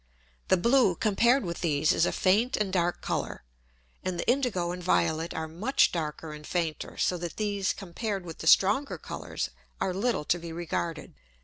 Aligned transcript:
The 0.47 0.57
blue 0.57 0.95
compared 0.95 1.45
with 1.45 1.61
these 1.61 1.91
is 1.91 2.07
a 2.07 2.11
faint 2.11 2.57
and 2.57 2.73
dark 2.73 3.03
Colour, 3.03 3.43
and 4.03 4.19
the 4.19 4.27
indigo 4.27 4.71
and 4.71 4.81
violet 4.81 5.31
are 5.31 5.47
much 5.47 5.91
darker 5.91 6.33
and 6.33 6.43
fainter, 6.47 6.97
so 6.97 7.19
that 7.19 7.37
these 7.37 7.71
compared 7.71 8.25
with 8.25 8.39
the 8.39 8.47
stronger 8.47 8.97
Colours 8.97 9.51
are 9.79 9.93
little 9.93 10.25
to 10.25 10.39
be 10.39 10.51
regarded. 10.51 11.13